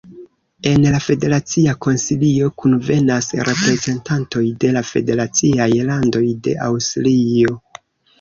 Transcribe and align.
En 0.67 0.77
la 0.93 0.99
Federacia 1.07 1.73
Konsilio 1.85 2.47
kunvenas 2.61 3.27
reprezentantoj 3.49 4.41
de 4.63 4.71
la 4.79 4.83
federaciaj 4.93 5.69
landoj 5.91 6.23
de 6.49 6.57
Aŭstrio. 6.69 7.55